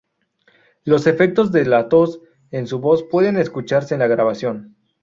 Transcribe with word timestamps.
Los 0.83 1.05
efectos 1.05 1.51
de 1.51 1.63
la 1.63 1.87
tos 1.87 2.21
en 2.49 2.65
su 2.65 2.79
voz 2.79 3.03
pueden 3.03 3.37
escucharse 3.37 3.93
en 3.93 3.99
la 3.99 4.07
grabación. 4.07 4.75